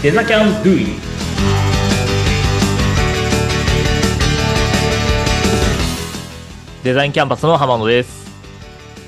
[0.00, 0.86] デザキャンドゥイ
[6.84, 8.30] デザインキャンパスの浜野です。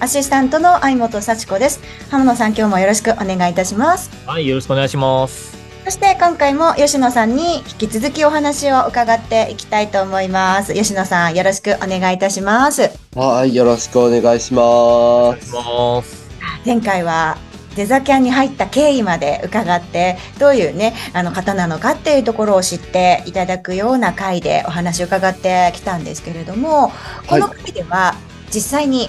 [0.00, 1.80] アシスタントの相本幸子です。
[2.11, 4.11] 浜野さん、今日もよろしくお願いいたします。
[4.26, 5.56] はい、よろしくお願いします。
[5.84, 10.75] そして今回も吉野さんに引き続きお話を伺っていきたいと思います。
[10.75, 12.91] 吉野さん、よろしくお願いいたします。
[13.14, 15.54] はい、よろしくお願いしまお願いしす。
[15.54, 16.28] ます。
[16.66, 17.38] 前回は
[17.80, 26.93] デザキャンに入った経緯まで伺って、どういうね、あの方なのかっていうところを知っていただくような回でお話を伺ってきたんですけれども、
[27.27, 28.16] この回では
[28.55, 29.09] 実際に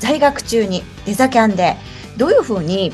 [0.00, 1.76] 在学中にデザキャンで
[2.16, 2.92] どういうふうに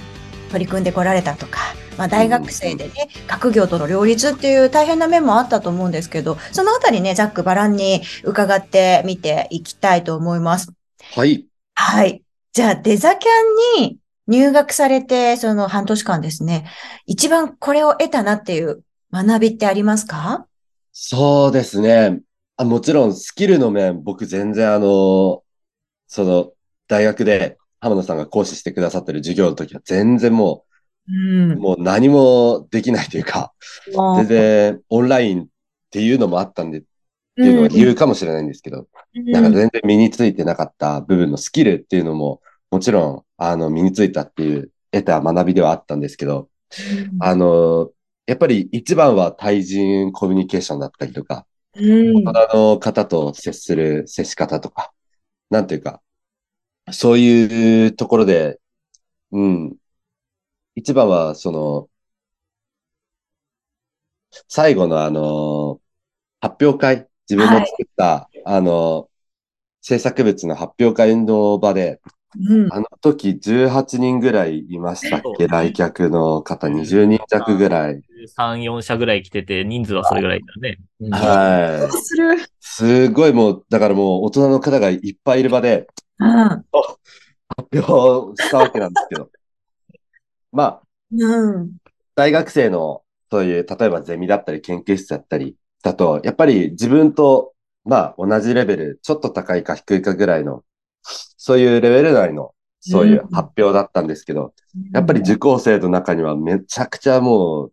[0.50, 1.58] 取り組んでこられたとか、
[1.96, 10.70] まあ、大学生でね、学業との両立っていう大変な面もあったと思うんですけど、そのあたりね、ざっくばらんに伺ってみていきたいと思います。
[11.14, 11.46] はい。
[11.72, 12.20] はい。
[12.52, 13.30] じゃあ、デザキャ
[13.78, 16.68] ンに入学されて、その半年間ですね、
[17.06, 20.46] 一番これを得たなっていう学びってありますか？
[20.92, 22.20] そうですね。
[22.56, 25.42] あもちろんスキルの面、僕全然あの、
[26.06, 26.52] その、
[26.86, 30.64] 大学で浜野さんが講師してくださってる授業の時は全然も
[31.08, 31.52] うん。
[31.52, 31.56] う、。
[31.56, 33.52] もう何もできないというか、
[34.16, 35.46] 全然オンラインっ
[35.90, 36.82] ていうのもあったんで、っ
[37.36, 42.40] ていうのが理由かもしれないんですけど、なんか全然身についてなかった部分のスキルっていうのも、
[42.74, 46.48] もちろん、あの、身についたっていう、得た学びではあったんですけど、
[47.20, 47.92] あの、
[48.26, 52.24] やっぱり一番は対人コミュニケーションだったりとか、うん。
[52.24, 54.92] 大人の方と接する接し方とか、
[55.50, 56.02] なんていうか、
[56.90, 58.58] そういうところで、
[59.30, 59.76] うん。
[60.74, 61.88] 一番は、その、
[64.48, 65.80] 最後のあの、
[66.40, 69.08] 発表会、自分の作った、あの、
[69.80, 72.00] 制作物の発表会の場で、
[72.36, 78.02] うんあの時18人ぐらいいましたっけ来客の方20人弱ぐらい。
[78.36, 80.78] 3、4社ぐらい来てて、人数はそれぐらいだね。
[81.00, 82.02] うんはい。
[82.02, 82.36] する。
[82.60, 85.86] すごいもう、だからもう大人の方がいっぱいいる場で
[86.18, 86.28] うん。
[86.28, 86.64] 発
[87.72, 89.28] 表したわけなんですけど。
[90.50, 90.82] まあ、
[91.12, 91.76] うん。
[92.14, 97.52] 大学生のそういう、例えばゼミだったり研究室だったりだと、やっぱり自分と、
[97.84, 100.62] まあ同じレベル、ちょっと高いか低いかぐらいの、
[101.46, 104.54] そういうレベル内の、そういう発表だったんですけど、
[104.94, 107.72] やっぱり受講生の中にはめちゃくちゃもう、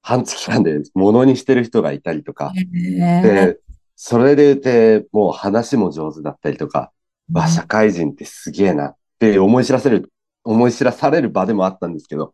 [0.00, 3.58] 半月間で物にしてる人がいたりとか、ねで、
[3.96, 6.92] それでいて、もう話も上手だったりとか、
[7.32, 10.12] わ、社会人ってすげえなって思い知らせる、
[10.44, 12.32] 思い知らされる場でもあったんですけど、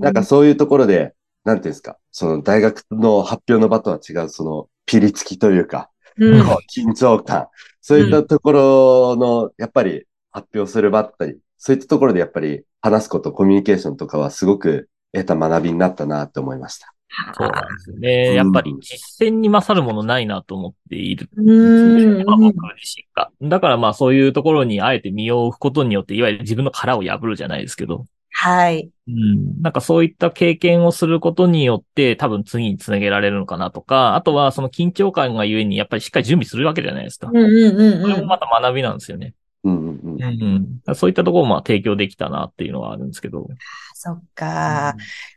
[0.00, 1.14] なんかそういうところで、
[1.44, 7.48] なんていうんですか、その大学の発表の場とは違う、そのピリつきというか、うんこう緊張感、
[7.80, 16.92] そういったところの、やっぱり発表する場だったり、そういったところでやっぱり話すこと、コミュニケーションとかはすごく得た学びになったなって思いました。
[17.34, 18.34] そうなんですよね。
[18.34, 21.28] やっぱり実践に勝るものないなと思っている。
[21.36, 23.30] うんまあ僕自身が。
[23.42, 28.04] だからまあそういうところにあえて身を置くことによって、いわゆる自分の殻を破るじゃないですけど。
[28.40, 28.88] はい。
[29.08, 29.60] うん。
[29.62, 37.28] なんかそういった経験をすることによって、多分次につなげられるのかなとか、あとはその緊張感がゆえにやっぱりしっかり準備するわけじゃないですか。
[37.28, 38.02] うんうんうんうん。
[38.02, 39.34] これもまた学びなんですよね。
[39.64, 40.94] うんうんうん。
[40.94, 43.48] そういったところもまあ提供できたなっていうのはあるんですけど。
[43.94, 44.94] そっか。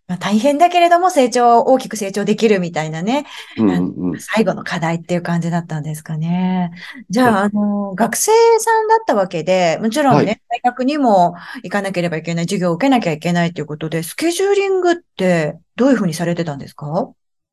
[0.08, 3.26] まあ、大変だけれども成長、大きく成長できるみたいなね。
[3.58, 4.20] うんうんうん。
[4.20, 6.72] 最後の課題っていう感じだったんですかね。
[7.10, 17.10] じゃあ、あの、学生さんだったわけで、もちろんね、は大学にも行かなければいけない、授業を受けなきゃいけないということで、スケジューリングってどういうふうにされてたんですか？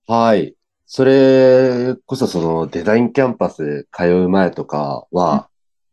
[0.06, 0.54] はい。
[0.84, 5.48] それこそそのデザインキャンパス通う前とかは、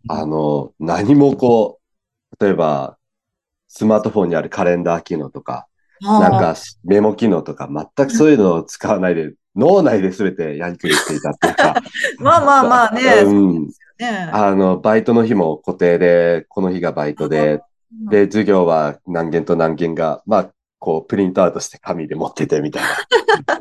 [0.07, 1.79] あの、何もこ
[2.39, 2.97] う、例えば、
[3.67, 5.67] スマートフォンにあるカレンダー機能とか、
[6.01, 11.81] なんかメモ機能とか、全くそういうのを使わないで、 脳内で全てやりくりしていたっていうか、
[12.19, 13.21] まあまあまあね。
[13.23, 13.67] うん。
[13.97, 17.61] ねあの、バイトの日も固定で、この日がバイトで、
[18.09, 20.49] で、授業は何件と何件が、まあ、
[20.79, 22.83] こう、プリントアウトして紙で持っててみたい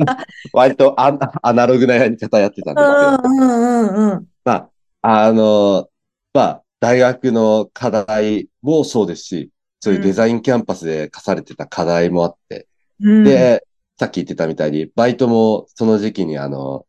[0.05, 0.25] な。
[0.52, 4.26] 割とアアナログなやり方やってたんですけど、うんうんうんうん。
[4.44, 5.87] まあ、あの、
[6.35, 9.51] まあ、大学の課題もそうですし、
[9.81, 12.67] そういうデザインキャンパスで課されてた課題もあって、
[13.01, 13.65] うん、で、
[13.99, 16.87] さっき言ってたみたいに、バイトもその時期にあの、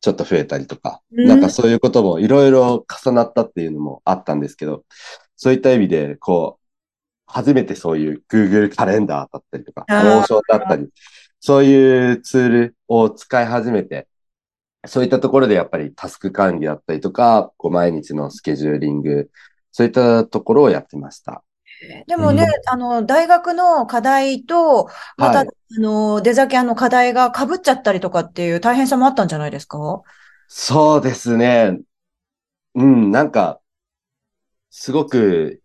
[0.00, 1.28] ちょっと増えたりとか、うん。
[1.28, 4.84] なんかそういうこともいろいろ重なったっていうのもあったんですけど、
[5.36, 6.64] そういった意味で、こう、
[7.26, 10.22] 初めてそういう Google カレンダーだったりとか、あー。
[10.22, 10.88] Notion だったり、
[11.40, 14.06] そういうツールを使い始めて、
[14.86, 19.30] そういったところでやっぱりタスク管理だったりとか、こう毎日のスケジューリング、
[19.72, 21.42] そういったところをやってました。
[22.06, 25.48] でもね、うんあの、大学の課題と、また、はい
[25.78, 30.02] あの、デザキャンの課題が被っちゃったりとかっていう大変さもあったんじゃないですか？
[30.48, 31.78] そうですね。
[32.74, 33.60] うん、なんか、
[34.70, 35.60] すごく、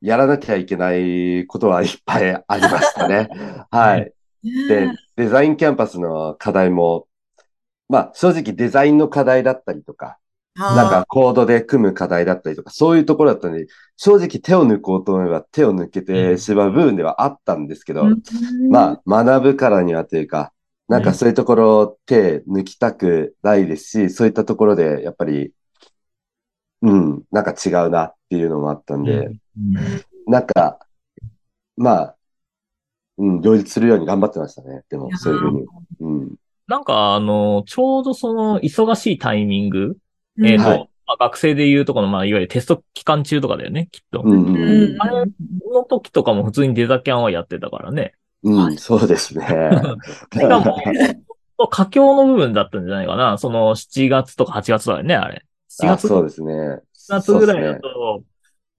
[0.00, 3.28] やらなきゃいけないことはいっぱいありましたね。
[3.70, 4.12] はい。
[4.42, 7.06] でね、デザインキャンパスの課題も、
[7.90, 10.18] まあ、正直デザインの課題だったりとか、
[10.54, 13.66] なんかコードで組む課題だったりとか、そういうところだったので、
[13.96, 18.06] 正直手を抜こうと思えば手を抜けてしまう部分ではあったんですけど、
[18.70, 20.52] まあ、学ぶからにはというか、
[20.86, 25.52] なんかそういうところ手抜きたくないですし、そういったところでやっぱり、
[26.82, 29.32] うん、なんか違うなっていうのもあったんで、
[30.26, 30.78] なんか、
[31.76, 32.16] まあ、
[33.18, 34.82] うん、両立するように頑張ってましたね。
[34.88, 35.66] でも、そういうふうに。
[36.00, 36.34] うん。
[36.70, 39.96] なんか、あの、ちょうどその、忙しいタイミング、
[40.38, 44.22] うんえっ、と、はいまあ、学生でいうとこの、まあ、いわゆるテスト期間中とかだよね、きっと。
[44.24, 45.24] うん、うんうんあれ
[45.74, 48.14] の時とかも普通にデザキャンはやってたからね。
[48.44, 49.44] うん、うん、そうですね。
[50.32, 53.36] しかも、佳境の部分だったんじゃないかな。
[53.36, 55.44] その7月とか8月だよね、あれ。
[55.82, 56.52] 7あ月そうですね。
[56.52, 58.22] 7月ぐらいだそうと、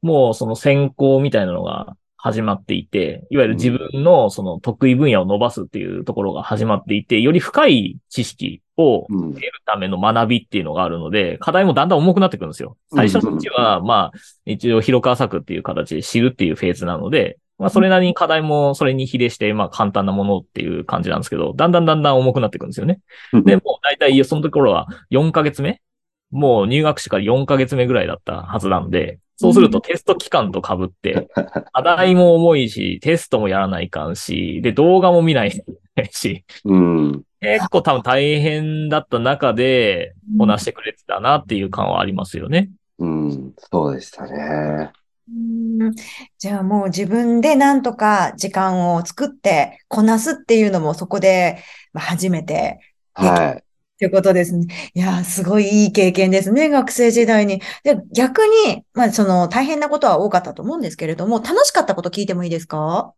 [0.01, 12.77] もうその専攻みたいなのが始まっていて、いわゆる自分のその得意分野を伸ばすっていうところが始まっていて、より深い知識を得るための学びっていうのがあるので、課題もだんだん重くなってくるんですよ。
[12.93, 22.99] 最初のうちは、まあ、一応広く浅くっていう形で知るっていうフェーズなので、まあ、それなりに課題もそれに比例して、まあ、簡単なものっていう感じなんですけど、だんだんだんだん重くなってくるんですよね。
[23.33, 25.81] で、もう大体そのところは4ヶ月目
[26.31, 31.27] もう入学してから4ヶ月目ぐらいだったはずなんで、そうするとテスト期間と被って、
[31.73, 35.63] 課題も重いし、テストもやらないかんし、で、動画も見ない
[36.11, 37.23] し、うん。
[37.39, 42.69] 結構多分大変だった中で、こなしてくれてたなっていう感はありますよね。
[42.99, 43.53] うん。
[43.71, 44.91] そうでしたね。
[45.29, 45.91] うん
[46.37, 51.63] じゃあもう自分でなんとか時間を作ってこなすっていうのもそこで
[51.93, 52.79] まあ初めて
[53.13, 53.63] はい。
[54.01, 54.65] ということですね。
[54.95, 57.61] いやー、すごいいい経験ですね、学生時代に。
[57.83, 63.13] で、逆に、まあその大変なことは多かったと思うんですけれども、楽しかったこと聞いてもいいですか？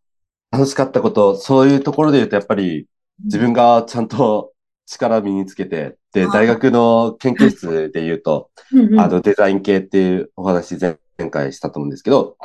[0.52, 2.88] 楽しかったこと、そういうところで言うと、やっぱり
[3.24, 4.52] 自分がちゃんと
[4.86, 8.52] 力身につけて、で、大学の研究室で言うと、
[8.98, 12.36] あの、デザイン系っていうお話前前回したと思うんですけど、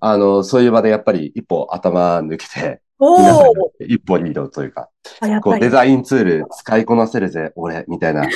[0.00, 4.88] あの、そういう場でやっぱり一歩頭抜けて、皆さん一歩リードというか。
[5.42, 8.28] こうデザインツール使いこなせるぜ、俺、みたいな、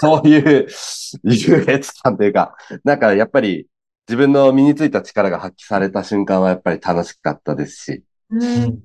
[0.00, 0.68] そういう
[1.24, 3.66] 優越感というか、なんかやっぱり
[4.08, 8.78] 自分の身についた力が発揮された瞬間はやっぱり楽しかったですし、うん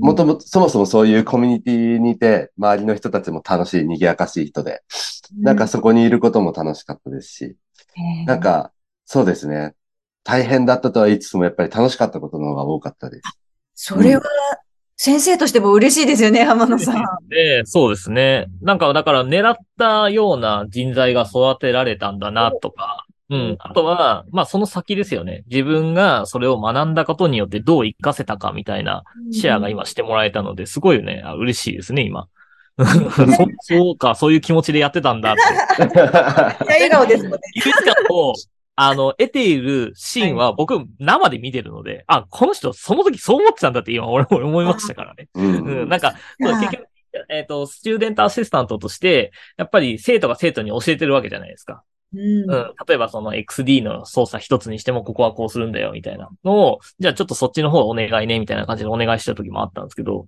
[0.00, 4.82] もともと、そもそもそういうコミュニティにいて、周りの人たちも楽しい、賑やかしい人で、
[5.38, 7.56] なんかそこにいることも楽しかったですし、
[8.26, 8.72] なん、か、
[9.04, 9.74] そうですね。
[10.24, 13.22] 大変だったとは言いつつも、やっぱり楽しかったことの方が多かったです。
[13.74, 14.22] それは、
[14.96, 17.04] 先生としても嬉しいですよね、浜野さん。
[17.28, 18.46] で、そうですね。
[18.62, 23.56] なんか、だから狙ったような人材が育てられたんだなとか、うん。
[23.58, 25.42] あとは、まあその先ですよね。
[25.48, 29.02] 自分がそれを学んだことによってどう活かせたかみたいな
[29.32, 31.22] シェアが今してもらえたので、すごいよね。
[31.24, 32.28] あ嬉しいですね、今。
[32.78, 32.84] そ
[33.76, 35.82] そうか、そういう気持ちでやってたんだって。
[35.82, 37.38] いや笑顔ですもんね。
[37.54, 38.34] 優越感を、
[38.76, 45.28] あの、得ているシーンは僕生で見てるので、あ、この人その時そう思ってたんだって今俺 も思いましたからね。
[45.34, 45.56] うん。
[45.66, 46.86] うん、なんか、結局、
[47.30, 51.82] えっ、と、スチューデントアシスタントとして、やっぱり生徒が生徒に教えてるわけじゃないですか。
[52.14, 52.72] うんうん。
[52.86, 60.26] 例えばその XD の操作一つにしてもここはこうするんだよ、みたいなのを、じゃあちょっとそっちの方お願いね、みたいな感じでお願いした時もあったんですけど、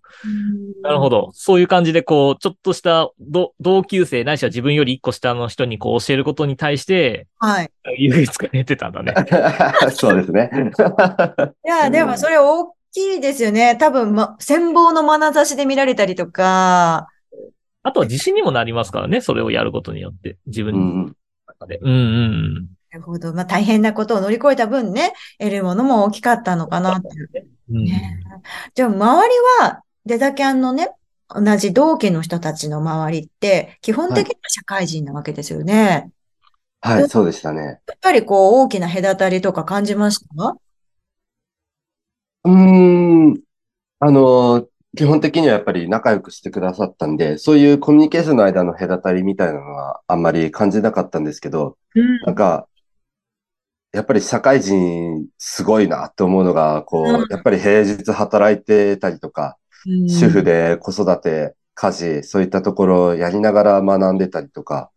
[0.82, 1.30] なるほど。
[1.34, 7.70] そういう感じで、こう、ちょっとしたど同級生、ないしは自分より一個下の人にこう教えることに対して、はい。
[7.96, 9.14] 優越感得てたんだね。
[9.92, 10.50] そうですね。
[11.64, 13.76] いや、でもそれ大きいですよね。
[13.76, 17.08] 多分、ま、羨望の眼差しで見られたりとか、
[17.82, 20.36] あとは自信にもなりますからね、それをやることによって。
[20.46, 21.14] 自分のうん
[21.58, 21.78] 中で。
[21.78, 23.34] うんうんなるほど。
[23.34, 27.30] まあ、大変なことを乗り越えた分ね、得るものも大きかったのかなっていう。
[27.70, 27.86] うん。
[28.74, 30.92] じゃあ、周りは、デザキャンのね、
[31.28, 36.10] 同じ同期の人たちの周りって、基本的には社会人なわけですよね。
[36.80, 37.62] はい、そうでしたね。
[37.62, 40.56] やっぱりこう、大きな隔たりとか感じました？
[42.44, 42.50] うー
[43.34, 43.40] ん。
[43.98, 44.66] あの、
[44.98, 52.20] 基本的にはやっぱり仲良くしてくださったんで、そういうコミュニケーションの間の隔たりみたいなのはあんまり感じなかったんですけど、うん。
[52.26, 52.66] なんか、
[53.92, 57.20] やっぱり社会人すごいなって思うのが、こうん。
[57.22, 59.56] う、やっぱり平日働いてたりとか、
[60.08, 64.90] 主婦で子育て、家事、そういったところをやりながら学んでたりとか、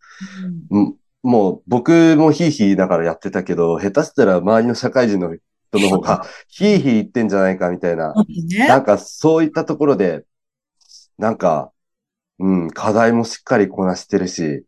[0.72, 0.96] うん。
[1.22, 5.36] もう僕もひいひいだからやってたけど、下手したら周りの社会人の
[5.72, 10.26] 人の方が、ヒーヒー言ってんじゃないかみたいな、ね、なんかそういったところで、
[11.18, 11.72] なんか、
[12.40, 14.66] うん、課題もしっかりこなしてるし、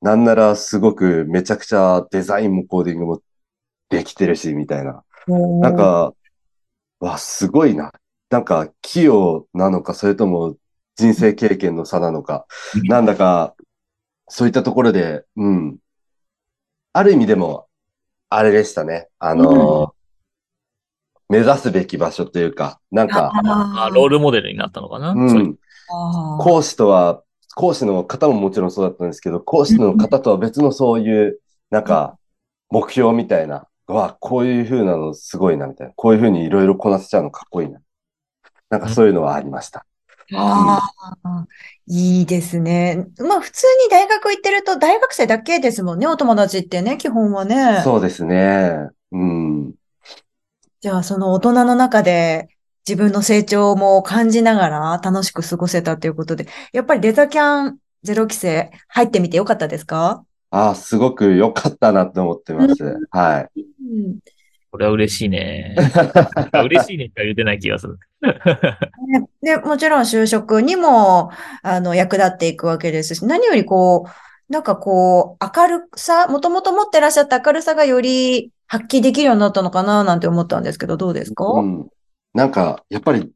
[0.00, 3.22] なんならすごくめちゃくちゃデザインもコーディングも
[3.88, 5.02] できてるし、みたいな。
[5.26, 6.14] なんか、
[7.00, 7.92] わ、すごいな。
[8.30, 10.56] なんか、器用なのか、それとも
[10.96, 12.46] 人生経験の差なのか、
[12.84, 13.54] なんだか、
[14.28, 15.78] そういったところで、うん。
[16.92, 17.66] ある意味でも、
[18.28, 19.08] あれでしたね。
[19.18, 19.94] あの、
[21.28, 25.56] 目指すべき場所というか、なんか、あロールモデルになったのかな、うん。
[26.38, 27.22] 講師とは、
[27.54, 31.40] 講師の方ももちろんそうだったんですけど、講師の方とは別のそういう、
[31.70, 32.18] なんか、
[32.70, 35.92] 目標みたいな、わ、こういう風なのすごいな、みたいな。
[35.96, 37.80] こういう風にいろいろこなせちゃうのかっこいいな。
[38.68, 39.86] なんかそういうのはありました。
[40.34, 40.90] あ
[41.22, 41.46] あ、
[41.86, 43.06] いいですね。
[43.18, 47.80] まあ普通に大学行ってると大学生だけですもんね、お友達ってね、基本はね。
[47.84, 48.88] そうですね。
[49.12, 49.74] うん。
[50.80, 52.48] じゃあその大人の中で
[52.86, 60.24] 自分の成長も感じながら楽しく過ごせたということで、やっぱりデザキャンゼロ期生入ってみてよかったですか？
[60.50, 62.98] ああ、すごく良かったなって思ってます。
[63.10, 63.60] はい。
[63.60, 63.62] う
[64.10, 64.18] ん
[64.70, 65.74] これは嬉しいね。
[66.64, 67.98] 嬉しいねしか言ってない気がする。
[69.40, 71.30] で、 もちろん就職にも、
[71.62, 81.44] あの、役立っていくわけですし、何よりこう、なんかこう、明るさ、もともと持ってらっしゃった明るさがより発揮できるようになったのかななんて思ったんですけど、どうですか？
[81.44, 81.88] うん。
[82.34, 83.30] なんか、やっぱり、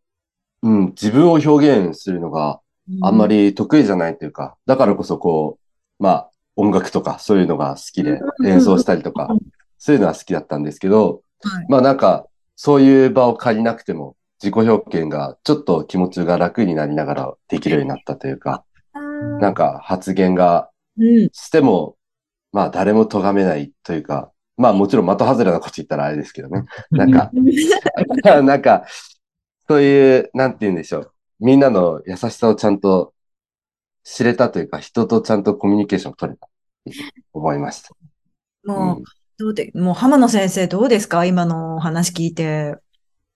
[0.63, 2.61] うん、自分を表現するのが
[3.03, 5.59] あんまり、り得意じゃないというか、だからこそこ
[5.99, 8.47] う、まあ、音楽とかそういうのが好きでうん。
[8.47, 9.41] 演奏したりとかうん、
[9.79, 11.67] そういうのは好きだったんですけど、はい。
[11.69, 18.65] まあなんか、そういう場を借りなくても、自己表現がちょっと気持ちが楽になりながらできるようになったというか、
[19.41, 21.97] なんか発言がうん、しても、
[22.53, 26.64] まあ誰も咎めないというか、まあもちろん的外れなこと言ったらあれですけどね。
[26.90, 27.31] なんか、
[28.43, 28.85] なんか、
[29.67, 31.12] そういう、なんて言うんでしょう。
[31.40, 33.14] みんなの優しさをちゃんと
[34.05, 36.50] 知れたというか、人とちゃんとコミュニケーションを取れたっ
[36.85, 36.93] て
[37.33, 37.90] 思いました。
[38.64, 39.05] もう、うん
[39.38, 41.25] どうで、もう浜野先生どうですか？
[41.25, 42.76] 今のお話聞いて。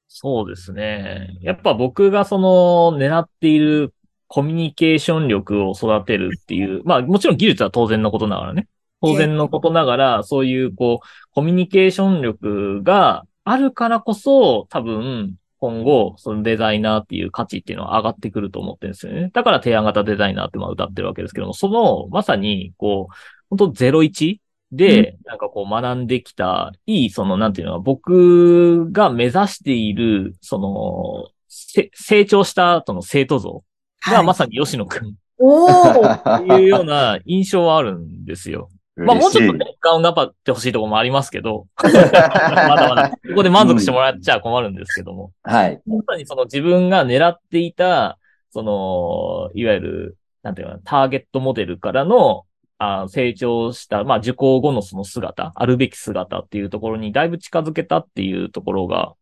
[0.07, 1.38] そうですね。
[1.40, 3.95] やっぱ僕がその狙っている
[4.28, 8.69] コミュニケーション力を育てるっていう、まあもちろん技術は当然のことながらね。
[9.12, 19.30] 当然のことながら、そういうこう、コミュニケーション力があるからこそ、多分、今後、そのデザイナーっていう価値っていうのは上がってくると思ってるんですよね。
[19.32, 23.14] だから提案型デザイナーってまあ歌ってるわけですけども、その、まさに、こう、
[23.49, 24.38] 本当01
[24.73, 33.62] で、なんかこう学んできた、いい、その、なんていうのは、僕が目指している、その、せ成長した後の生徒像
[34.11, 38.70] がまさに吉野くんっおー ていうような印象はあるんですよ。
[38.97, 45.83] まあもうちょっとね、頑張ってほしいところもありますけど、 まだまだ、ここで満足してもらっちゃ困るんですけども、はい。
[45.87, 48.19] まさにその自分が狙っていた、
[48.51, 52.45] その、いわゆる、なんていうのかな、ターゲットモデルからの、
[52.79, 59.15] あ成長した、まあ受講後のその姿、あるべき姿っていうところにだいぶ近づけたっていうところが、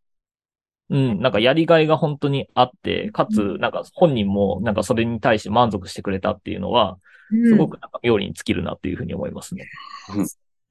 [0.91, 3.73] うん、なんかやりがいが本当にあって、かつ、なん。
[3.73, 6.99] か本人もなんかそれに対して満足してくれたっていうのは、
[7.49, 9.67] すごくなんか妙に尽きるなっていうふうに思いますね。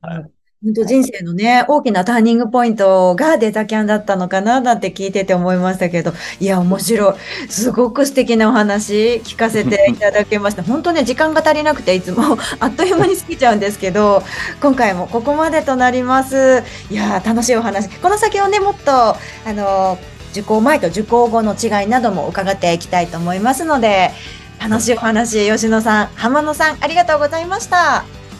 [0.02, 7.52] はい本当人生のね、大きなターニングポイントがデザキャンだったのかななんて聞いてて思いましたけど、いや、面白い。
[7.52, 10.62] すごく素敵なお話聞かせていただけました。
[10.62, 14.22] 本当ね、時間が足りなくていつも あっという間に過ぎちゃうんですけど、
[14.62, 16.62] 今回もここまでとなります。
[16.92, 17.90] いや、楽しいお話。
[17.90, 19.98] この先をね、もっと、あの、
[20.34, 24.12] 受講前と受講後の違いなども伺っていきたいと思いますので、
[24.62, 28.21] 楽しいお話、吉野さん、浜野さん、ありがとうございました。